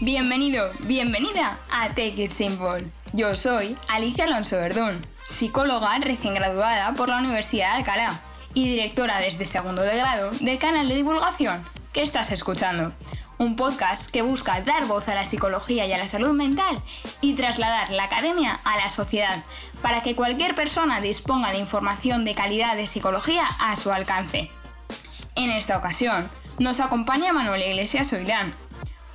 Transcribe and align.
Bienvenido, 0.00 0.70
bienvenida 0.80 1.58
a 1.72 1.88
Take 1.88 2.24
It 2.24 2.30
Simple. 2.30 2.84
Yo 3.14 3.34
soy 3.34 3.78
Alicia 3.88 4.24
Alonso 4.24 4.56
Verdún, 4.56 5.00
psicóloga 5.24 5.96
recién 6.00 6.34
graduada 6.34 6.92
por 6.92 7.08
la 7.08 7.16
Universidad 7.16 7.70
de 7.70 7.76
Alcalá 7.78 8.20
y 8.52 8.68
directora 8.68 9.20
desde 9.20 9.46
segundo 9.46 9.80
de 9.80 9.96
grado 9.96 10.32
del 10.32 10.58
canal 10.58 10.86
de 10.86 10.96
divulgación 10.96 11.64
que 11.94 12.02
estás 12.02 12.30
escuchando. 12.30 12.92
Un 13.38 13.56
podcast 13.56 14.10
que 14.10 14.20
busca 14.20 14.60
dar 14.60 14.84
voz 14.84 15.08
a 15.08 15.14
la 15.14 15.24
psicología 15.24 15.86
y 15.86 15.92
a 15.94 15.98
la 15.98 16.08
salud 16.08 16.32
mental 16.32 16.78
y 17.22 17.32
trasladar 17.32 17.90
la 17.90 18.04
academia 18.04 18.60
a 18.64 18.76
la 18.76 18.90
sociedad 18.90 19.42
para 19.80 20.02
que 20.02 20.14
cualquier 20.14 20.54
persona 20.54 21.00
disponga 21.00 21.52
de 21.52 21.58
información 21.58 22.26
de 22.26 22.34
calidad 22.34 22.76
de 22.76 22.86
psicología 22.86 23.46
a 23.46 23.74
su 23.76 23.90
alcance. 23.90 24.50
En 25.36 25.50
esta 25.50 25.78
ocasión, 25.78 26.28
nos 26.58 26.80
acompaña 26.80 27.32
Manuel 27.32 27.62
Iglesias 27.62 28.12
Oilán, 28.14 28.54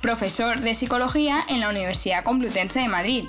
profesor 0.02 0.60
de 0.60 0.74
psicología 0.74 1.38
en 1.48 1.60
la 1.60 1.70
Universidad 1.70 2.24
Complutense 2.24 2.80
de 2.80 2.88
Madrid, 2.88 3.24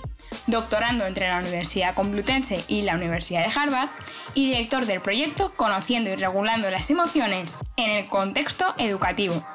doctorando 0.47 1.05
entre 1.05 1.29
la 1.29 1.37
Universidad 1.37 1.93
Complutense 1.93 2.65
y 2.67 2.81
la 2.81 2.95
Universidad 2.95 3.45
de 3.45 3.53
Harvard 3.57 3.89
y 4.33 4.47
director 4.47 4.85
del 4.85 4.99
proyecto 4.99 5.53
Conociendo 5.55 6.09
y 6.09 6.15
Regulando 6.15 6.69
las 6.69 6.89
Emociones 6.89 7.55
en 7.77 7.91
el 7.91 8.07
Contexto 8.07 8.73
Educativo, 8.79 9.45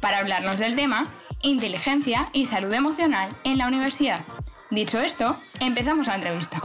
para 0.00 0.18
hablarnos 0.18 0.58
del 0.58 0.76
tema 0.76 1.12
Inteligencia 1.42 2.30
y 2.32 2.46
Salud 2.46 2.72
Emocional 2.72 3.36
en 3.44 3.58
la 3.58 3.66
Universidad. 3.66 4.24
Dicho 4.70 4.98
esto, 4.98 5.38
empezamos 5.60 6.06
la 6.06 6.14
entrevista. 6.14 6.62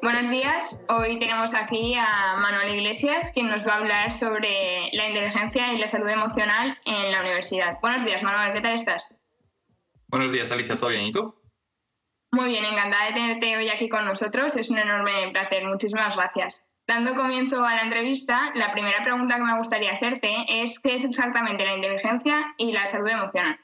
Buenos 0.00 0.30
días, 0.30 0.80
hoy 0.88 1.18
tenemos 1.18 1.54
aquí 1.54 1.94
a 1.94 2.36
Manuel 2.36 2.78
Iglesias, 2.78 3.32
quien 3.34 3.48
nos 3.48 3.66
va 3.66 3.72
a 3.72 3.76
hablar 3.78 4.12
sobre 4.12 4.90
la 4.92 5.08
inteligencia 5.08 5.72
y 5.72 5.78
la 5.78 5.88
salud 5.88 6.08
emocional 6.08 6.78
en 6.84 7.10
la 7.10 7.20
universidad. 7.20 7.78
Buenos 7.80 8.04
días, 8.04 8.22
Manuel, 8.22 8.52
¿qué 8.52 8.60
tal 8.60 8.74
estás? 8.74 9.16
Buenos 10.06 10.30
días, 10.30 10.52
Alicia, 10.52 10.76
¿todo 10.76 10.90
bien? 10.90 11.06
¿Y 11.06 11.12
tú? 11.12 11.34
Muy 12.30 12.50
bien, 12.50 12.64
encantada 12.64 13.06
de 13.06 13.14
tenerte 13.14 13.56
hoy 13.56 13.68
aquí 13.70 13.88
con 13.88 14.04
nosotros, 14.04 14.54
es 14.56 14.70
un 14.70 14.78
enorme 14.78 15.30
placer, 15.32 15.64
muchísimas 15.64 16.14
gracias. 16.14 16.64
Dando 16.86 17.16
comienzo 17.16 17.64
a 17.64 17.74
la 17.74 17.82
entrevista, 17.82 18.52
la 18.54 18.72
primera 18.72 19.02
pregunta 19.02 19.34
que 19.34 19.42
me 19.42 19.58
gustaría 19.58 19.94
hacerte 19.94 20.32
es 20.48 20.78
¿qué 20.78 20.94
es 20.94 21.04
exactamente 21.04 21.64
la 21.64 21.74
inteligencia 21.74 22.54
y 22.56 22.72
la 22.72 22.86
salud 22.86 23.08
emocional? 23.08 23.58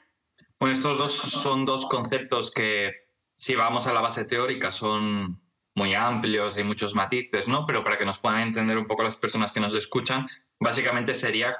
Bueno, 0.59 0.75
estos 0.75 0.97
dos 0.97 1.13
son 1.13 1.63
dos 1.63 1.85
conceptos 1.85 2.51
que, 2.51 2.91
si 3.33 3.55
vamos 3.55 3.87
a 3.87 3.93
la 3.93 4.01
base 4.01 4.25
teórica, 4.25 4.69
son 4.69 5.44
muy 5.75 5.93
amplios, 5.93 6.55
hay 6.55 6.63
muchos 6.63 6.95
matices, 6.95 7.47
¿no? 7.47 7.65
Pero 7.65 7.83
para 7.83 7.97
que 7.97 8.05
nos 8.05 8.17
puedan 8.19 8.39
entender 8.39 8.77
un 8.77 8.87
poco 8.87 9.03
las 9.03 9.17
personas 9.17 9.51
que 9.51 9.59
nos 9.59 9.73
escuchan, 9.75 10.25
básicamente 10.59 11.13
sería 11.13 11.55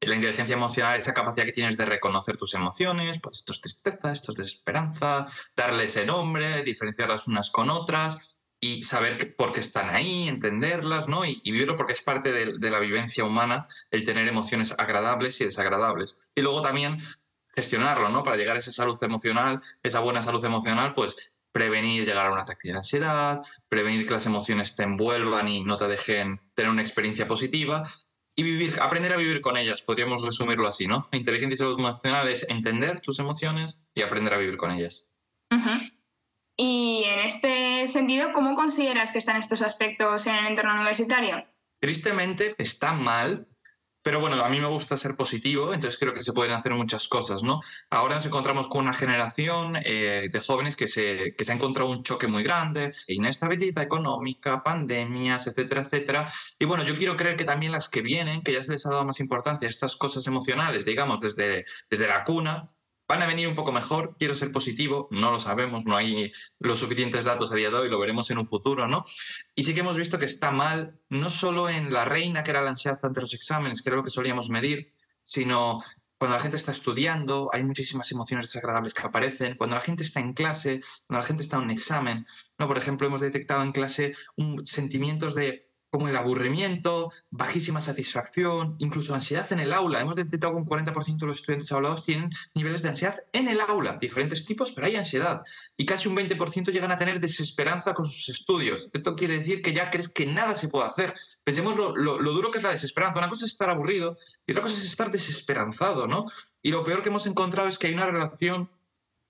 la 0.00 0.14
inteligencia 0.14 0.54
emocional, 0.54 0.98
esa 0.98 1.14
capacidad 1.14 1.46
que 1.46 1.52
tienes 1.52 1.78
de 1.78 1.86
reconocer 1.86 2.36
tus 2.36 2.54
emociones, 2.54 3.18
pues 3.22 3.38
esto 3.38 3.52
es 3.52 3.60
tristeza, 3.62 4.12
esto 4.12 4.32
es 4.32 4.38
desesperanza, 4.38 5.26
darle 5.56 5.84
ese 5.84 6.04
nombre, 6.04 6.62
diferenciarlas 6.62 7.26
unas 7.26 7.50
con 7.50 7.70
otras 7.70 8.38
y 8.60 8.82
saber 8.82 9.34
por 9.36 9.52
qué 9.52 9.60
están 9.60 9.90
ahí, 9.90 10.28
entenderlas, 10.28 11.08
¿no? 11.08 11.24
Y, 11.24 11.40
vivirlo 11.44 11.76
porque 11.76 11.92
es 11.92 12.02
parte 12.02 12.32
de, 12.32 12.58
de 12.58 12.70
la 12.70 12.80
vivencia 12.80 13.24
humana 13.24 13.66
el 13.90 14.04
tener 14.04 14.28
emociones 14.28 14.74
agradables 14.78 15.40
y 15.40 15.44
desagradables. 15.46 16.30
Y 16.34 16.42
luego 16.42 16.60
también 16.60 16.98
gestionarlo, 17.54 18.08
¿no? 18.08 18.22
Para 18.22 18.36
llegar 18.36 18.56
a 18.56 18.58
esa 18.58 18.72
salud 18.72 19.02
emocional, 19.02 19.60
esa 19.82 20.00
buena 20.00 20.22
salud 20.22 20.44
emocional, 20.44 20.92
pues 20.92 21.33
prevenir 21.54 22.04
llegar 22.04 22.26
a 22.26 22.32
un 22.32 22.38
ataque 22.38 22.68
de 22.68 22.76
ansiedad, 22.76 23.40
prevenir 23.68 24.04
que 24.04 24.10
las 24.12 24.26
emociones 24.26 24.74
te 24.74 24.82
envuelvan 24.82 25.46
y 25.46 25.62
no 25.62 25.76
te 25.76 25.86
dejen 25.86 26.40
tener 26.52 26.68
una 26.68 26.82
experiencia 26.82 27.28
positiva 27.28 27.84
y 28.34 28.42
vivir, 28.42 28.76
aprender 28.82 29.12
a 29.12 29.16
vivir 29.16 29.40
con 29.40 29.56
ellas, 29.56 29.80
podríamos 29.80 30.26
resumirlo 30.26 30.66
así, 30.66 30.88
¿no? 30.88 31.08
Inteligencia 31.12 31.54
y 31.54 31.58
salud 31.58 31.78
emocional 31.78 32.26
es 32.26 32.44
entender 32.50 32.98
tus 32.98 33.20
emociones 33.20 33.80
y 33.94 34.02
aprender 34.02 34.34
a 34.34 34.38
vivir 34.38 34.56
con 34.56 34.72
ellas. 34.72 35.06
Y 36.56 37.04
en 37.04 37.20
este 37.20 37.86
sentido, 37.86 38.32
¿cómo 38.32 38.56
consideras 38.56 39.12
que 39.12 39.20
están 39.20 39.36
estos 39.36 39.62
aspectos 39.62 40.26
en 40.26 40.34
el 40.34 40.46
entorno 40.48 40.74
universitario? 40.74 41.46
Tristemente 41.80 42.56
está 42.58 42.94
mal 42.94 43.46
pero 44.04 44.20
bueno, 44.20 44.44
a 44.44 44.50
mí 44.50 44.60
me 44.60 44.68
gusta 44.68 44.98
ser 44.98 45.16
positivo, 45.16 45.72
entonces 45.72 45.98
creo 45.98 46.12
que 46.12 46.22
se 46.22 46.34
pueden 46.34 46.52
hacer 46.52 46.74
muchas 46.74 47.08
cosas, 47.08 47.42
¿no? 47.42 47.60
Ahora 47.88 48.16
nos 48.16 48.26
encontramos 48.26 48.68
con 48.68 48.82
una 48.82 48.92
generación 48.92 49.76
eh, 49.82 50.28
de 50.30 50.40
jóvenes 50.40 50.76
que 50.76 50.86
se, 50.86 51.34
que 51.34 51.42
se 51.42 51.52
ha 51.52 51.54
encontrado 51.54 51.88
un 51.90 52.02
choque 52.02 52.26
muy 52.26 52.42
grande, 52.42 52.92
inestabilidad 53.08 53.82
económica, 53.82 54.62
pandemias, 54.62 55.46
etcétera, 55.46 55.80
etcétera. 55.80 56.30
Y 56.58 56.66
bueno, 56.66 56.84
yo 56.84 56.94
quiero 56.94 57.16
creer 57.16 57.36
que 57.36 57.44
también 57.44 57.72
las 57.72 57.88
que 57.88 58.02
vienen, 58.02 58.42
que 58.42 58.52
ya 58.52 58.62
se 58.62 58.72
les 58.72 58.84
ha 58.84 58.90
dado 58.90 59.06
más 59.06 59.20
importancia 59.20 59.66
a 59.66 59.70
estas 59.70 59.96
cosas 59.96 60.26
emocionales, 60.26 60.84
digamos, 60.84 61.20
desde, 61.20 61.64
desde 61.88 62.06
la 62.06 62.24
cuna, 62.24 62.68
van 63.06 63.22
a 63.22 63.26
venir 63.26 63.48
un 63.48 63.54
poco 63.54 63.72
mejor, 63.72 64.16
quiero 64.18 64.34
ser 64.34 64.50
positivo, 64.50 65.08
no 65.10 65.30
lo 65.30 65.38
sabemos, 65.38 65.84
no 65.84 65.96
hay 65.96 66.32
los 66.58 66.78
suficientes 66.78 67.24
datos 67.24 67.52
a 67.52 67.56
día 67.56 67.70
de 67.70 67.76
hoy, 67.76 67.90
lo 67.90 67.98
veremos 67.98 68.30
en 68.30 68.38
un 68.38 68.46
futuro, 68.46 68.88
¿no? 68.88 69.04
Y 69.54 69.64
sí 69.64 69.74
que 69.74 69.80
hemos 69.80 69.96
visto 69.96 70.18
que 70.18 70.24
está 70.24 70.50
mal, 70.50 70.98
no 71.10 71.28
solo 71.28 71.68
en 71.68 71.92
la 71.92 72.04
reina, 72.04 72.42
que 72.42 72.50
era 72.50 72.62
la 72.62 72.70
ansiedad 72.70 72.98
ante 73.02 73.20
los 73.20 73.34
exámenes, 73.34 73.82
que 73.82 73.90
era 73.90 73.96
lo 73.96 74.02
que 74.02 74.10
solíamos 74.10 74.48
medir, 74.48 74.92
sino 75.22 75.80
cuando 76.16 76.36
la 76.36 76.42
gente 76.42 76.56
está 76.56 76.72
estudiando, 76.72 77.50
hay 77.52 77.62
muchísimas 77.64 78.10
emociones 78.10 78.46
desagradables 78.46 78.94
que 78.94 79.02
aparecen, 79.02 79.56
cuando 79.56 79.76
la 79.76 79.82
gente 79.82 80.04
está 80.04 80.20
en 80.20 80.32
clase, 80.32 80.80
cuando 81.06 81.20
la 81.20 81.26
gente 81.26 81.42
está 81.42 81.58
en 81.58 81.64
un 81.64 81.70
examen, 81.70 82.26
¿no? 82.58 82.66
Por 82.66 82.78
ejemplo, 82.78 83.06
hemos 83.06 83.20
detectado 83.20 83.62
en 83.62 83.72
clase 83.72 84.14
sentimientos 84.64 85.34
de 85.34 85.60
como 85.94 86.08
el 86.08 86.16
aburrimiento, 86.16 87.12
bajísima 87.30 87.80
satisfacción, 87.80 88.74
incluso 88.80 89.14
ansiedad 89.14 89.46
en 89.52 89.60
el 89.60 89.72
aula. 89.72 90.00
Hemos 90.00 90.16
detectado 90.16 90.52
que 90.52 90.58
un 90.58 90.66
40% 90.66 91.18
de 91.18 91.26
los 91.26 91.36
estudiantes 91.36 91.70
hablados 91.70 92.02
tienen 92.02 92.30
niveles 92.52 92.82
de 92.82 92.88
ansiedad 92.88 93.20
en 93.32 93.46
el 93.46 93.60
aula, 93.60 93.96
diferentes 94.00 94.44
tipos, 94.44 94.72
pero 94.72 94.88
hay 94.88 94.96
ansiedad. 94.96 95.44
Y 95.76 95.86
casi 95.86 96.08
un 96.08 96.16
20% 96.16 96.72
llegan 96.72 96.90
a 96.90 96.96
tener 96.96 97.20
desesperanza 97.20 97.94
con 97.94 98.06
sus 98.06 98.28
estudios. 98.28 98.90
Esto 98.92 99.14
quiere 99.14 99.38
decir 99.38 99.62
que 99.62 99.72
ya 99.72 99.88
crees 99.88 100.08
que 100.08 100.26
nada 100.26 100.56
se 100.56 100.66
puede 100.66 100.86
hacer. 100.86 101.14
Pensemos 101.44 101.76
lo, 101.76 101.92
duro 101.92 102.50
que 102.50 102.58
es 102.58 102.64
la 102.64 102.72
desesperanza. 102.72 103.20
Una 103.20 103.28
cosa 103.28 103.46
es 103.46 103.52
estar 103.52 103.70
aburrido 103.70 104.16
y 104.48 104.50
otra 104.50 104.64
cosa 104.64 104.74
es 104.74 104.86
estar 104.86 105.12
desesperanzado, 105.12 106.08
¿no? 106.08 106.24
Y 106.60 106.72
lo 106.72 106.82
peor 106.82 107.04
que 107.04 107.10
hemos 107.10 107.26
encontrado 107.26 107.68
es 107.68 107.78
que 107.78 107.86
hay 107.86 107.94
una 107.94 108.06
relación 108.06 108.68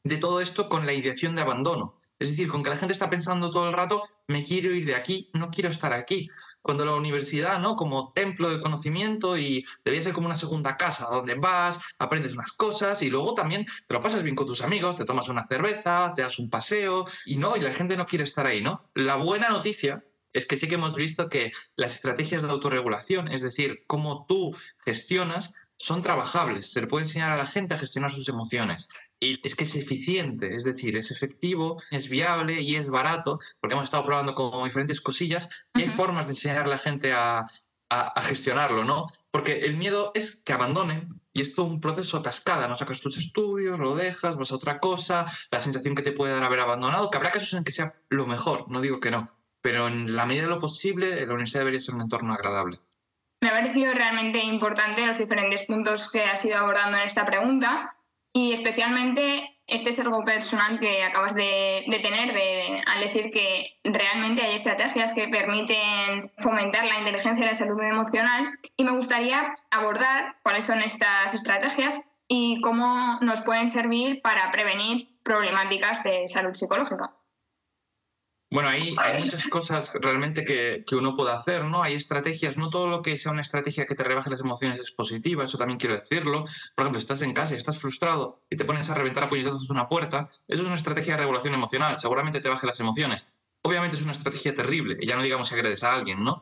de 0.02 0.16
todo 0.16 0.41
esto 0.41 0.70
con 0.70 0.86
la 0.86 0.94
ideación 0.94 1.36
de 1.36 1.42
abandono. 1.42 2.00
Es 2.24 2.30
decir, 2.30 2.48
con 2.48 2.62
que 2.62 2.70
la 2.70 2.76
gente 2.76 2.94
está 2.94 3.10
pensando 3.10 3.50
todo 3.50 3.68
el 3.68 3.74
rato, 3.74 4.02
me 4.28 4.42
quiero 4.42 4.72
ir 4.72 4.86
de 4.86 4.94
aquí, 4.94 5.30
no 5.34 5.50
quiero 5.50 5.68
estar 5.68 5.92
aquí 5.92 6.30
cuando 6.62 6.86
la 6.86 6.94
universidad, 6.94 7.60
¿no? 7.60 7.76
Como 7.76 8.12
templo 8.14 8.48
de 8.48 8.60
conocimiento 8.60 9.36
y 9.36 9.62
debía 9.84 10.00
ser 10.00 10.14
como 10.14 10.26
una 10.26 10.34
segunda 10.34 10.78
casa 10.78 11.06
donde 11.10 11.34
vas, 11.34 11.78
aprendes 11.98 12.32
unas 12.32 12.52
cosas 12.52 13.02
y 13.02 13.10
luego 13.10 13.34
también 13.34 13.66
te 13.86 13.92
lo 13.92 14.00
pasas 14.00 14.22
bien 14.22 14.34
con 14.34 14.46
tus 14.46 14.62
amigos, 14.62 14.96
te 14.96 15.04
tomas 15.04 15.28
una 15.28 15.44
cerveza, 15.44 16.14
te 16.16 16.22
das 16.22 16.38
un 16.38 16.48
paseo 16.48 17.04
y 17.26 17.36
no, 17.36 17.58
y 17.58 17.60
la 17.60 17.72
gente 17.72 17.98
no 17.98 18.06
quiere 18.06 18.24
estar 18.24 18.46
ahí, 18.46 18.62
¿no? 18.62 18.88
La 18.94 19.16
buena 19.16 19.50
noticia 19.50 20.02
es 20.32 20.46
que 20.46 20.56
sí 20.56 20.66
que 20.66 20.76
hemos 20.76 20.94
visto 20.94 21.28
que 21.28 21.52
las 21.76 21.92
estrategias 21.92 22.40
de 22.40 22.48
autorregulación, 22.48 23.28
es 23.28 23.42
decir, 23.42 23.84
cómo 23.86 24.24
tú 24.26 24.56
gestionas, 24.82 25.52
son 25.76 26.02
trabajables. 26.02 26.70
Se 26.70 26.80
le 26.80 26.86
puede 26.86 27.04
enseñar 27.04 27.32
a 27.32 27.36
la 27.36 27.46
gente 27.46 27.74
a 27.74 27.78
gestionar 27.78 28.10
sus 28.10 28.28
emociones. 28.28 28.88
Y 29.24 29.40
es 29.42 29.56
que 29.56 29.64
es 29.64 29.74
eficiente, 29.74 30.54
es 30.54 30.64
decir, 30.64 30.96
es 30.96 31.10
efectivo, 31.10 31.82
es 31.90 32.10
viable 32.10 32.60
y 32.60 32.76
es 32.76 32.90
barato, 32.90 33.38
porque 33.58 33.72
hemos 33.72 33.86
estado 33.86 34.04
probando 34.04 34.34
con 34.34 34.64
diferentes 34.64 35.00
cosillas 35.00 35.48
y 35.74 35.82
hay 35.82 35.88
formas 35.88 36.26
de 36.26 36.32
enseñar 36.32 36.66
a 36.66 36.68
la 36.68 36.78
gente 36.78 37.12
a, 37.12 37.44
gestionarlo, 38.22 38.82
¿no? 38.84 39.06
Porque 39.30 39.60
el 39.60 39.76
miedo 39.76 40.10
es 40.14 40.42
que 40.42 40.52
abandonen 40.52 41.20
y 41.32 41.42
es 41.42 41.54
todo 41.54 41.66
un 41.66 41.80
proceso 41.80 42.20
cascada, 42.22 42.66
no 42.66 42.74
sacas 42.74 43.00
tus 43.00 43.16
estudios, 43.16 43.78
lo 43.78 43.94
dejas, 43.94 44.36
vas 44.36 44.50
a 44.50 44.56
otra 44.56 44.80
cosa, 44.80 45.26
la 45.52 45.60
sensación 45.60 45.94
que 45.94 46.02
te 46.02 46.10
puede 46.10 46.32
dar 46.32 46.42
haber 46.42 46.58
abandonado, 46.58 47.08
que 47.08 47.18
habrá 47.18 47.30
casos 47.30 47.52
en 47.54 47.62
que 47.62 47.70
sea 47.70 47.94
lo 48.08 48.26
mejor, 48.26 48.68
no 48.68 48.80
digo 48.80 48.98
que 48.98 49.12
no, 49.12 49.30
pero 49.62 49.86
en 49.86 50.16
la 50.16 50.26
medida 50.26 50.42
de 50.44 50.48
lo 50.48 50.58
posible 50.58 51.24
la 51.24 51.34
universidad 51.34 51.60
debería 51.60 51.80
ser 51.80 51.94
un 51.94 52.02
entorno 52.02 52.34
agradable. 52.34 52.80
Me 53.40 53.50
ha 53.50 53.52
parecido 53.52 53.94
realmente 53.94 54.42
importante 54.42 55.06
los 55.06 55.18
diferentes 55.18 55.64
puntos 55.66 56.10
que 56.10 56.24
has 56.24 56.44
ido 56.44 56.58
abordando 56.58 56.96
en 56.96 57.04
esta 57.04 57.24
pregunta 57.24 57.96
y 58.34 58.52
especialmente 58.52 59.56
este 59.66 59.92
sesgo 59.92 60.25
personal 60.25 60.78
que 60.78 61.04
acabas 61.04 61.34
de, 61.34 61.84
tener 62.02 62.36
al 62.86 63.00
decir 63.00 63.31
que 63.31 63.72
realmente 63.84 64.42
hay 64.42 64.56
estrategias 64.56 65.12
que 65.12 65.28
permiten 65.28 66.31
fomentar 66.38 66.84
la 66.84 66.98
inteligencia 66.98 67.46
y 67.46 67.48
la 67.48 67.54
salud 67.54 67.81
emocional. 67.81 68.58
Y 68.76 68.84
me 68.84 68.90
gustaría 68.90 69.54
abordar 69.70 70.36
cuáles 70.42 70.64
son 70.64 70.82
estas 70.82 71.32
estrategias 71.32 72.08
y 72.28 72.60
cómo 72.60 73.19
nos 73.20 73.40
pueden 73.42 73.70
servir 73.70 74.20
para 74.20 74.50
prevenir 74.50 75.08
problemáticas 75.22 76.02
de 76.02 76.26
salud 76.26 76.54
psicológica. 76.54 77.10
Bueno, 78.54 78.68
hay, 78.68 78.94
hay 78.98 79.20
muchas 79.20 79.48
cosas 79.48 79.98
realmente 80.00 80.44
que, 80.44 80.84
que, 80.86 80.94
uno 80.94 81.16
puede 81.16 81.32
hacer, 81.32 81.64
¿no? 81.64 81.82
Hay 81.82 81.94
estrategias, 81.94 82.56
no 82.56 82.70
todo 82.70 82.88
lo 82.88 83.02
que 83.02 83.18
sea 83.18 83.32
una 83.32 83.42
estrategia 83.42 83.84
que 83.84 83.96
te 83.96 84.04
rebaje 84.04 84.30
las 84.30 84.38
emociones 84.38 84.78
es 84.78 84.92
positiva, 84.92 85.42
eso 85.42 85.58
también 85.58 85.76
quiero 85.76 85.96
decirlo. 85.96 86.44
Por 86.76 86.84
ejemplo, 86.84 87.00
estás 87.00 87.22
en 87.22 87.32
casa 87.32 87.54
y 87.54 87.56
estás 87.56 87.80
frustrado 87.80 88.36
y 88.48 88.56
te 88.56 88.64
pones 88.64 88.88
a 88.90 88.94
reventar 88.94 89.24
a 89.24 89.28
puñetazos 89.28 89.70
una 89.70 89.88
puerta, 89.88 90.28
eso 90.46 90.62
es 90.62 90.68
una 90.68 90.76
estrategia 90.76 91.14
de 91.14 91.22
regulación 91.22 91.52
emocional, 91.52 91.98
seguramente 91.98 92.38
te 92.38 92.48
baje 92.48 92.64
las 92.68 92.78
emociones. 92.78 93.28
Obviamente 93.62 93.96
es 93.96 94.02
una 94.02 94.12
estrategia 94.12 94.54
terrible, 94.54 94.98
y 95.00 95.06
ya 95.06 95.16
no 95.16 95.24
digamos 95.24 95.48
si 95.48 95.54
agredes 95.54 95.82
a 95.82 95.92
alguien, 95.92 96.22
¿no? 96.22 96.40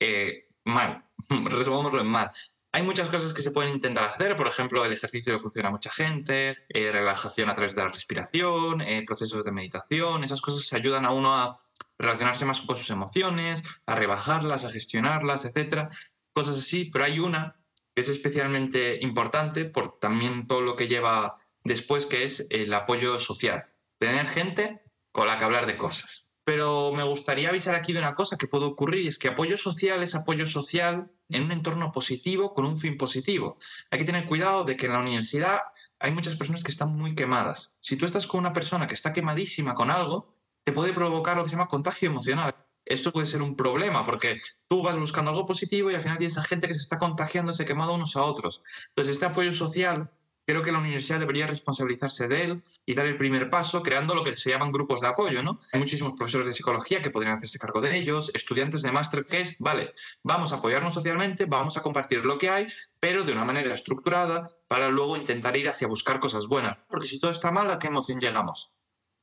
Eh, 0.00 0.48
mal, 0.64 1.04
resolvámoslo 1.30 2.00
en 2.00 2.08
mal. 2.08 2.32
Hay 2.74 2.82
muchas 2.82 3.10
cosas 3.10 3.34
que 3.34 3.42
se 3.42 3.50
pueden 3.50 3.74
intentar 3.74 4.04
hacer, 4.04 4.34
por 4.34 4.46
ejemplo, 4.46 4.82
el 4.82 4.94
ejercicio 4.94 5.34
que 5.34 5.38
funciona 5.38 5.68
a 5.68 5.72
mucha 5.72 5.90
gente, 5.90 6.56
eh, 6.70 6.90
relajación 6.90 7.50
a 7.50 7.54
través 7.54 7.74
de 7.74 7.82
la 7.82 7.88
respiración, 7.88 8.80
eh, 8.80 9.04
procesos 9.06 9.44
de 9.44 9.52
meditación, 9.52 10.24
esas 10.24 10.40
cosas 10.40 10.72
ayudan 10.72 11.04
a 11.04 11.10
uno 11.10 11.34
a 11.34 11.52
relacionarse 11.98 12.46
más 12.46 12.62
con 12.62 12.74
sus 12.74 12.88
emociones, 12.88 13.62
a 13.84 13.94
rebajarlas, 13.94 14.64
a 14.64 14.70
gestionarlas, 14.70 15.44
etcétera, 15.44 15.90
cosas 16.32 16.56
así, 16.56 16.86
pero 16.86 17.04
hay 17.04 17.18
una 17.18 17.60
que 17.94 18.00
es 18.00 18.08
especialmente 18.08 18.98
importante 19.02 19.66
por 19.66 19.98
también 19.98 20.46
todo 20.46 20.62
lo 20.62 20.74
que 20.74 20.88
lleva 20.88 21.34
después, 21.64 22.06
que 22.06 22.24
es 22.24 22.46
el 22.48 22.72
apoyo 22.72 23.18
social. 23.18 23.66
Tener 23.98 24.26
gente 24.26 24.80
con 25.12 25.26
la 25.26 25.36
que 25.36 25.44
hablar 25.44 25.66
de 25.66 25.76
cosas. 25.76 26.30
Pero 26.44 26.92
me 26.92 27.04
gustaría 27.04 27.50
avisar 27.50 27.74
aquí 27.74 27.92
de 27.92 27.98
una 27.98 28.14
cosa 28.14 28.38
que 28.38 28.48
puede 28.48 28.64
ocurrir, 28.64 29.04
y 29.04 29.08
es 29.08 29.18
que 29.18 29.28
apoyo 29.28 29.58
social 29.58 30.02
es 30.02 30.14
apoyo 30.14 30.46
social 30.46 31.10
en 31.32 31.44
un 31.44 31.52
entorno 31.52 31.92
positivo 31.92 32.54
con 32.54 32.64
un 32.64 32.78
fin 32.78 32.96
positivo. 32.96 33.58
Hay 33.90 33.98
que 33.98 34.04
tener 34.04 34.26
cuidado 34.26 34.64
de 34.64 34.76
que 34.76 34.86
en 34.86 34.92
la 34.92 35.00
universidad 35.00 35.60
hay 35.98 36.12
muchas 36.12 36.36
personas 36.36 36.64
que 36.64 36.72
están 36.72 36.96
muy 36.96 37.14
quemadas. 37.14 37.76
Si 37.80 37.96
tú 37.96 38.04
estás 38.04 38.26
con 38.26 38.40
una 38.40 38.52
persona 38.52 38.86
que 38.86 38.94
está 38.94 39.12
quemadísima 39.12 39.74
con 39.74 39.90
algo, 39.90 40.34
te 40.64 40.72
puede 40.72 40.92
provocar 40.92 41.36
lo 41.36 41.44
que 41.44 41.50
se 41.50 41.56
llama 41.56 41.68
contagio 41.68 42.10
emocional. 42.10 42.54
Esto 42.84 43.12
puede 43.12 43.26
ser 43.26 43.42
un 43.42 43.56
problema 43.56 44.04
porque 44.04 44.40
tú 44.68 44.82
vas 44.82 44.98
buscando 44.98 45.30
algo 45.30 45.46
positivo 45.46 45.90
y 45.90 45.94
al 45.94 46.00
final 46.00 46.18
tienes 46.18 46.38
a 46.38 46.42
gente 46.42 46.66
que 46.66 46.74
se 46.74 46.80
está 46.80 46.98
contagiando, 46.98 47.52
se 47.52 47.64
quemado 47.64 47.94
unos 47.94 48.16
a 48.16 48.22
otros. 48.22 48.62
Entonces, 48.88 49.14
este 49.14 49.26
apoyo 49.26 49.52
social 49.52 50.10
creo 50.46 50.62
que 50.62 50.72
la 50.72 50.78
universidad 50.78 51.20
debería 51.20 51.46
responsabilizarse 51.46 52.28
de 52.28 52.44
él 52.44 52.62
y 52.84 52.94
dar 52.94 53.06
el 53.06 53.16
primer 53.16 53.48
paso 53.48 53.82
creando 53.82 54.14
lo 54.14 54.24
que 54.24 54.34
se 54.34 54.50
llaman 54.50 54.72
grupos 54.72 55.00
de 55.00 55.08
apoyo, 55.08 55.42
¿no? 55.42 55.58
Hay 55.72 55.80
muchísimos 55.80 56.14
profesores 56.14 56.46
de 56.46 56.52
psicología 56.52 57.00
que 57.00 57.10
podrían 57.10 57.34
hacerse 57.34 57.58
cargo 57.58 57.80
de 57.80 57.96
ellos, 57.96 58.30
estudiantes 58.34 58.82
de 58.82 58.92
máster 58.92 59.26
que 59.26 59.40
es, 59.40 59.58
vale, 59.58 59.92
vamos 60.22 60.52
a 60.52 60.56
apoyarnos 60.56 60.94
socialmente, 60.94 61.44
vamos 61.44 61.76
a 61.76 61.82
compartir 61.82 62.24
lo 62.26 62.38
que 62.38 62.50
hay, 62.50 62.66
pero 62.98 63.24
de 63.24 63.32
una 63.32 63.44
manera 63.44 63.72
estructurada 63.72 64.50
para 64.66 64.88
luego 64.88 65.16
intentar 65.16 65.56
ir 65.56 65.68
hacia 65.68 65.86
buscar 65.86 66.18
cosas 66.18 66.46
buenas. 66.48 66.78
Porque 66.88 67.06
si 67.06 67.20
todo 67.20 67.30
está 67.30 67.50
mal, 67.52 67.70
¿a 67.70 67.78
qué 67.78 67.86
emoción 67.86 68.18
llegamos? 68.18 68.74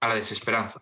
A 0.02 0.08
la 0.08 0.16
desesperanza. 0.16 0.82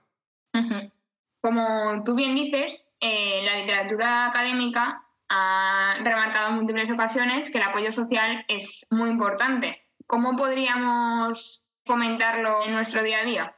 Como 1.41 2.01
tú 2.03 2.15
bien 2.15 2.35
dices, 2.35 2.91
eh, 2.99 3.41
la 3.43 3.57
literatura 3.59 4.27
académica 4.27 5.03
ha 5.29 5.97
remarcado 6.03 6.49
en 6.49 6.55
múltiples 6.55 6.89
ocasiones 6.91 7.49
que 7.49 7.57
el 7.57 7.63
apoyo 7.63 7.91
social 7.91 8.45
es 8.47 8.87
muy 8.91 9.09
importante 9.09 9.86
¿Cómo 10.07 10.37
podríamos 10.37 11.65
fomentarlo 11.85 12.65
en 12.65 12.71
nuestro 12.71 13.03
día 13.03 13.19
a 13.19 13.25
día? 13.25 13.57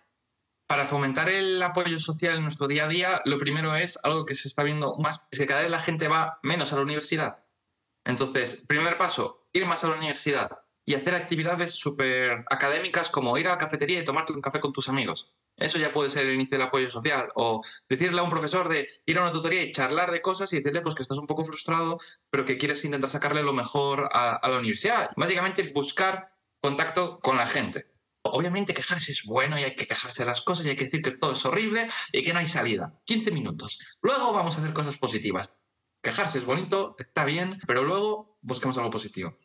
Para 0.66 0.86
fomentar 0.86 1.30
el 1.30 1.62
apoyo 1.62 2.00
social 2.00 2.38
en 2.38 2.44
nuestro 2.44 2.68
día 2.68 2.86
a 2.86 2.88
día, 2.88 3.22
lo 3.26 3.38
primero 3.38 3.76
es 3.76 4.00
algo 4.04 4.26
que 4.26 4.34
se 4.34 4.48
está 4.48 4.64
viendo 4.64 4.96
más, 4.98 5.22
es 5.30 5.38
que 5.38 5.46
cada 5.46 5.62
vez 5.62 5.70
la 5.70 5.80
gente 5.80 6.08
va 6.08 6.40
menos 6.42 6.74
a 6.74 6.78
la 6.78 6.82
universidad. 6.82 7.46
Entonces, 8.04 8.66
primer 8.68 8.98
paso, 8.98 9.48
ir 9.54 9.68
más 9.68 9.84
a 9.84 9.90
la 9.90 9.98
universidad 9.98 10.50
y 10.88 10.96
hacer 10.96 11.14
actividades 11.14 11.74
súper 11.76 12.44
académicas 12.50 13.12
como 13.12 13.38
ir 13.38 13.48
a 13.48 13.52
la 13.52 13.58
cafetería 13.60 14.02
y 14.02 14.06
tomarte 14.06 14.34
un 14.34 14.42
café 14.42 14.60
con 14.60 14.74
tus 14.74 14.90
amigos. 14.90 15.32
Eso 15.56 15.78
ya 15.78 15.92
puede 15.92 16.10
ser 16.10 16.26
el 16.26 16.34
inicio 16.34 16.58
del 16.58 16.66
apoyo 16.66 16.90
social. 16.90 17.30
O 17.36 17.62
decirle 17.88 18.22
a 18.22 18.24
un 18.24 18.30
profesor 18.32 18.68
de 18.70 18.88
ir 19.06 19.20
a 19.20 19.22
una 19.22 19.32
tutoría 19.32 19.62
y 19.62 19.72
charlar 19.72 20.10
de 20.10 20.22
cosas 20.22 20.52
y 20.54 20.56
decirle 20.56 20.82
pues, 20.82 20.96
que 20.96 21.04
estás 21.04 21.20
un 21.20 21.28
poco 21.28 21.44
frustrado, 21.44 22.00
pero 22.32 22.44
que 22.44 22.58
quieres 22.58 22.84
intentar 22.86 23.10
sacarle 23.10 23.44
lo 23.44 23.54
mejor 23.54 24.10
a, 24.12 24.36
a 24.36 24.50
la 24.50 24.58
universidad. 24.58 25.12
Básicamente, 25.16 25.72
buscar 25.72 26.39
contacto 26.62 27.20
con 27.20 27.38
la 27.38 27.46
gente. 27.46 27.88
Obviamente 28.22 28.74
quejarse 28.74 29.12
es 29.12 29.24
bueno 29.24 29.58
y 29.58 29.64
hay 29.64 29.76
que 29.76 29.88
quejarse 29.88 30.24
de 30.24 30.30
las 30.30 30.42
cosas 30.42 30.66
y 30.66 30.70
hay 30.70 30.76
que 30.76 30.86
decir 30.86 31.02
que 31.02 31.12
todo 31.12 31.34
es 31.34 31.46
horrible 31.46 31.88
y 32.12 32.24
que 32.24 32.34
no 32.34 32.40
hay 32.40 32.46
salida. 32.46 32.94
15 33.06 33.32
minutos. 33.32 33.98
Luego 34.02 34.34
vamos 34.34 34.58
a 34.58 34.62
hacer 34.62 34.74
cosas 34.74 34.98
positivas. 34.98 35.56
Quejarse 36.02 36.38
es 36.38 36.46
bonito, 36.46 36.96
está 37.00 37.26
bien, 37.26 37.60
pero 37.66 37.84
luego 37.84 38.38
busquemos 38.42 38.78
algo 38.78 38.90
positivo. 38.90 39.38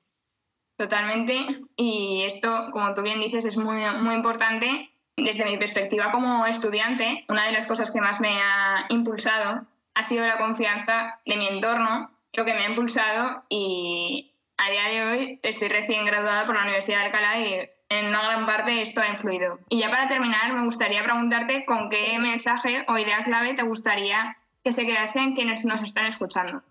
Totalmente. 0.76 1.62
Y 1.76 2.22
esto, 2.22 2.70
como 2.72 2.94
tú 2.94 3.02
bien 3.02 3.20
dices, 3.20 3.44
es 3.44 3.56
muy, 3.56 3.81
muy 4.00 4.14
importante. 4.14 4.90
Desde 5.16 5.44
mi 5.44 5.56
perspectiva 5.56 6.11
como 6.11 6.44
estudiante, 6.46 7.25
una 7.28 7.46
de 7.46 7.52
las 7.52 7.66
cosas 7.66 7.93
que 7.93 8.00
más 8.00 8.20
me 8.20 8.40
ha 8.43 8.87
impulsado 8.88 9.64
ha 9.94 10.02
sido 10.02 10.26
la 10.26 10.38
confianza 10.38 11.20
de 11.25 11.37
mi 11.37 11.46
entorno, 11.46 12.08
lo 12.32 12.44
que 12.44 12.52
me 12.52 12.64
ha 12.64 12.69
impulsado 12.69 13.44
y 13.49 14.33
a 14.56 14.70
día 14.70 14.88
de 14.88 15.02
hoy 15.04 15.40
estoy 15.42 15.68
recién 15.68 16.04
graduada 16.04 16.46
por 16.46 16.54
la 16.54 16.62
Universidad 16.62 17.00
de 17.00 17.04
Alcalá 17.06 17.40
y 17.40 17.70
en 17.88 18.06
una 18.06 18.22
gran 18.22 18.46
parte 18.46 18.80
esto 18.80 19.00
ha 19.00 19.08
influido. 19.08 19.58
Y 19.68 19.80
ya 19.80 19.90
para 19.90 20.08
terminar, 20.08 20.52
me 20.52 20.64
gustaría 20.64 21.02
preguntarte 21.02 21.64
con 21.64 21.88
qué 21.88 22.18
mensaje 22.18 22.84
o 22.88 22.98
idea 22.98 23.24
clave 23.24 23.54
te 23.54 23.62
gustaría 23.62 24.36
que 24.62 24.72
se 24.72 24.86
quedasen 24.86 25.34
quienes 25.34 25.64
nos 25.64 25.82
están 25.82 26.06
escuchando. 26.06 26.62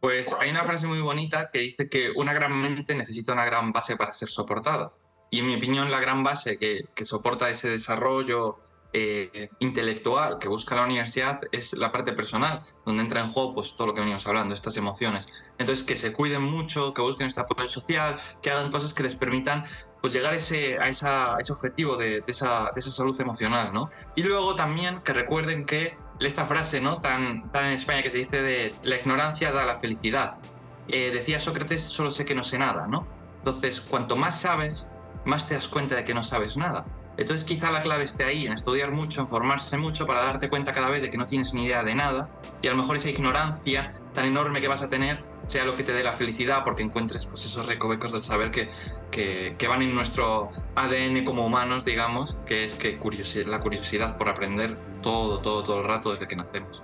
Pues 0.00 0.34
hay 0.40 0.50
una 0.50 0.64
frase 0.64 0.86
muy 0.86 1.00
bonita 1.00 1.50
que 1.52 1.60
dice 1.60 1.88
que 1.88 2.10
una 2.10 2.32
gran 2.32 2.52
mente 2.60 2.94
necesita 2.94 3.32
una 3.32 3.44
gran 3.44 3.72
base 3.72 3.96
para 3.96 4.12
ser 4.12 4.28
soportada. 4.28 4.92
Y 5.30 5.40
en 5.40 5.46
mi 5.46 5.54
opinión, 5.54 5.90
la 5.90 6.00
gran 6.00 6.24
base 6.24 6.58
que, 6.58 6.88
que 6.94 7.04
soporta 7.04 7.48
ese 7.50 7.70
desarrollo 7.70 8.58
eh, 8.94 9.48
intelectual 9.58 10.38
que 10.38 10.48
busca 10.48 10.74
la 10.74 10.84
universidad 10.84 11.40
es 11.50 11.72
la 11.72 11.90
parte 11.90 12.12
personal, 12.12 12.60
donde 12.84 13.02
entra 13.02 13.20
en 13.20 13.28
juego 13.28 13.54
pues, 13.54 13.74
todo 13.74 13.88
lo 13.88 13.94
que 13.94 14.00
venimos 14.00 14.26
hablando, 14.26 14.54
estas 14.54 14.76
emociones. 14.76 15.28
Entonces, 15.58 15.84
que 15.84 15.96
se 15.96 16.12
cuiden 16.12 16.42
mucho, 16.42 16.92
que 16.92 17.00
busquen 17.00 17.26
este 17.26 17.40
apoyo 17.40 17.68
social, 17.68 18.16
que 18.42 18.50
hagan 18.50 18.70
cosas 18.70 18.92
que 18.92 19.02
les 19.02 19.14
permitan 19.14 19.64
pues, 20.02 20.12
llegar 20.12 20.34
ese, 20.34 20.78
a, 20.78 20.88
esa, 20.88 21.36
ese 21.38 21.52
objetivo 21.52 21.96
de, 21.96 22.22
esa, 22.26 22.70
de, 22.74 22.80
esa, 22.80 22.90
salud 22.90 23.18
emocional. 23.20 23.72
¿no? 23.72 23.88
Y 24.14 24.24
luego 24.24 24.54
también 24.54 25.00
que 25.00 25.12
recuerden 25.12 25.64
que 25.64 25.96
esta 26.20 26.44
frase 26.44 26.80
¿no? 26.80 27.00
tan, 27.00 27.50
tan 27.50 27.66
en 27.66 27.72
España 27.72 28.02
que 28.02 28.10
se 28.10 28.18
dice 28.18 28.42
de 28.42 28.74
la 28.82 28.96
ignorancia 28.96 29.52
da 29.52 29.64
la 29.64 29.74
felicidad. 29.74 30.40
Eh, 30.88 31.10
decía 31.12 31.40
Sócrates, 31.40 31.82
solo 31.82 32.10
sé 32.10 32.24
que 32.24 32.34
no 32.34 32.42
sé 32.42 32.58
nada. 32.58 32.86
¿no? 32.86 33.06
Entonces, 33.38 33.80
cuanto 33.80 34.16
más 34.16 34.38
sabes, 34.38 34.90
más 35.24 35.48
te 35.48 35.54
das 35.54 35.68
cuenta 35.68 35.96
de 35.96 36.04
que 36.04 36.12
no 36.12 36.22
sabes 36.22 36.56
nada. 36.56 36.84
Entonces 37.22 37.46
quizá 37.46 37.70
la 37.70 37.82
clave 37.82 38.04
esté 38.04 38.24
ahí, 38.24 38.46
en 38.46 38.52
estudiar 38.52 38.90
mucho, 38.90 39.20
en 39.20 39.28
formarse 39.28 39.76
mucho 39.76 40.06
para 40.06 40.24
darte 40.24 40.48
cuenta 40.48 40.72
cada 40.72 40.90
vez 40.90 41.02
de 41.02 41.10
que 41.10 41.16
no 41.16 41.24
tienes 41.24 41.54
ni 41.54 41.66
idea 41.66 41.84
de 41.84 41.94
nada 41.94 42.28
y 42.60 42.66
a 42.66 42.72
lo 42.72 42.76
mejor 42.76 42.96
esa 42.96 43.10
ignorancia 43.10 43.88
tan 44.12 44.24
enorme 44.24 44.60
que 44.60 44.68
vas 44.68 44.82
a 44.82 44.88
tener 44.88 45.22
sea 45.46 45.64
lo 45.64 45.76
que 45.76 45.84
te 45.84 45.92
dé 45.92 46.02
la 46.02 46.12
felicidad 46.12 46.64
porque 46.64 46.82
encuentres 46.82 47.26
pues, 47.26 47.44
esos 47.44 47.66
recovecos 47.66 48.12
del 48.12 48.22
saber 48.22 48.50
que, 48.50 48.68
que, 49.10 49.68
van 49.68 49.82
en 49.82 49.94
nuestro 49.94 50.48
ADN 50.74 51.24
como 51.24 51.46
humanos, 51.46 51.84
digamos, 51.84 52.38
que 52.46 52.64
es 52.64 52.74
que 52.74 52.98
la 53.46 53.60
curiosidad 53.60 54.16
por 54.16 54.28
aprender 54.28 54.76
todo, 55.00 55.40
todo, 55.40 55.62
todo 55.62 55.80
el 55.80 55.84
rato 55.84 56.10
desde 56.10 56.26
que 56.26 56.36
nacemos. 56.36 56.82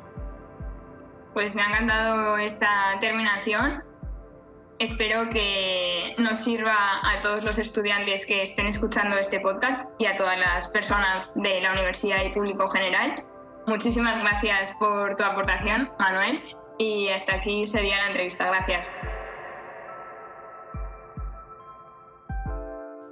Pues 1.34 1.54
me 1.54 1.62
ha 1.62 1.68
encantado 1.68 2.36
esta 2.38 2.96
terminación 3.00 3.82
Espero 4.78 5.28
que 5.30 6.14
nos 6.18 6.38
sirva 6.38 7.00
a 7.02 7.18
todos 7.20 7.42
los 7.42 7.58
estudiantes 7.58 8.24
que 8.24 8.42
estén 8.42 8.66
escuchando 8.66 9.16
este 9.16 9.40
podcast 9.40 9.82
y 9.98 10.06
a 10.06 10.14
todas 10.14 10.38
las 10.38 10.68
personas 10.68 11.34
de 11.34 11.60
la 11.60 11.72
universidad 11.72 12.24
y 12.24 12.28
público 12.28 12.68
general. 12.68 13.24
Muchísimas 13.66 14.20
gracias 14.20 14.70
por 14.78 15.16
tu 15.16 15.24
aportación, 15.24 15.90
Manuel, 15.98 16.42
y 16.78 17.08
hasta 17.08 17.34
aquí 17.34 17.66
sería 17.66 17.96
la 17.96 18.06
entrevista. 18.06 18.46
Gracias. 18.46 18.96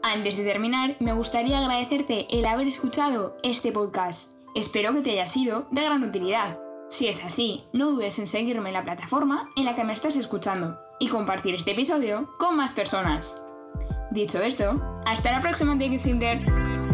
Antes 0.04 0.36
de 0.36 0.44
terminar, 0.44 0.94
me 1.00 1.14
gustaría 1.14 1.58
agradecerte 1.58 2.28
el 2.30 2.46
haber 2.46 2.68
escuchado 2.68 3.36
este 3.42 3.72
podcast. 3.72 4.34
Espero 4.54 4.92
que 4.92 5.00
te 5.00 5.10
haya 5.10 5.26
sido 5.26 5.66
de 5.72 5.84
gran 5.84 6.04
utilidad. 6.04 6.65
Si 6.88 7.08
es 7.08 7.24
así, 7.24 7.64
no 7.72 7.90
dudes 7.90 8.18
en 8.18 8.26
seguirme 8.26 8.68
en 8.68 8.74
la 8.74 8.84
plataforma 8.84 9.48
en 9.56 9.64
la 9.64 9.74
que 9.74 9.84
me 9.84 9.92
estás 9.92 10.16
escuchando 10.16 10.78
y 11.00 11.08
compartir 11.08 11.54
este 11.54 11.72
episodio 11.72 12.30
con 12.38 12.56
más 12.56 12.72
personas. 12.72 13.42
Dicho 14.12 14.40
esto, 14.40 14.80
hasta 15.04 15.32
la 15.32 15.40
próxima, 15.40 15.76
Take 15.76 16.85